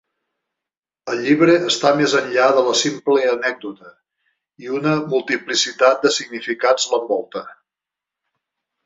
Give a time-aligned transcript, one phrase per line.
[1.11, 3.91] El llibre està més enllà de la simple anècdota,
[4.65, 7.45] i una multiplicitat de significats l'envolta.